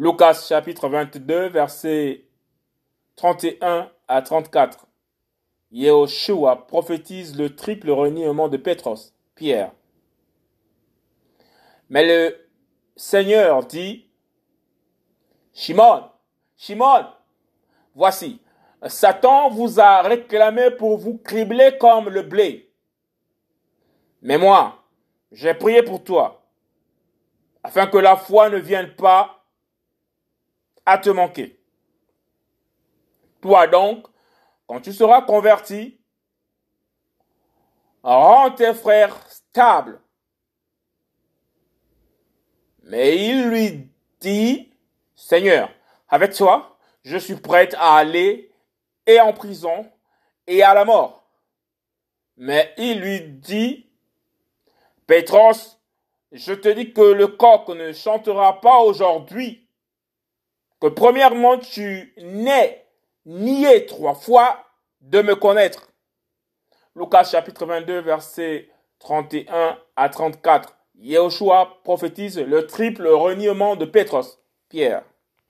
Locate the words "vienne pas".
28.56-29.39